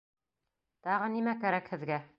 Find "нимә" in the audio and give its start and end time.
1.19-1.37